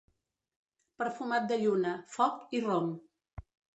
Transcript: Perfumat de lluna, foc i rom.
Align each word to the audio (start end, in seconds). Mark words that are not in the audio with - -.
Perfumat 1.01 1.45
de 1.51 1.59
lluna, 1.65 1.91
foc 2.17 2.59
i 2.59 2.63
rom. 2.65 2.89